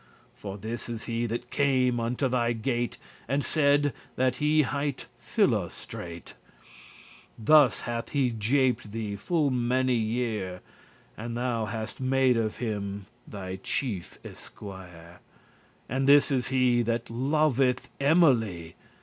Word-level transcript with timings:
For 0.35 0.57
this 0.57 0.89
is 0.89 1.03
he 1.03 1.27
that 1.27 1.51
came 1.51 1.99
unto 1.99 2.27
thy 2.27 2.53
gate 2.53 2.97
And 3.27 3.45
saide, 3.45 3.93
that 4.15 4.37
he 4.37 4.63
highte 4.63 5.05
Philostrate. 5.19 6.33
Thus 7.37 7.81
hath 7.81 8.09
he 8.09 8.31
japed* 8.31 8.93
thee 8.93 9.15
full 9.15 9.51
many 9.51 9.93
year, 9.93 10.53
*deceived 10.61 11.17
And 11.23 11.37
thou 11.37 11.65
hast 11.65 12.01
made 12.01 12.35
of 12.35 12.55
him 12.55 13.05
thy 13.27 13.57
chief 13.57 14.17
esquier; 14.25 15.19
And 15.87 16.07
this 16.07 16.31
is 16.31 16.47
he, 16.47 16.81
that 16.81 17.11
loveth 17.11 17.87
Emily. 17.99 18.75